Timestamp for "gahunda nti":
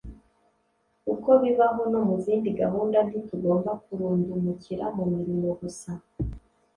2.61-3.17